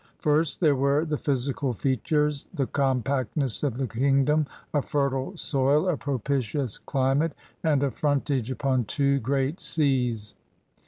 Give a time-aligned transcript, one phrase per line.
[0.17, 5.87] First there were the physical features, the com pactness of the kingdom, a fertile soil,
[5.87, 10.33] a propitious climate, and a frontage upon two great seas.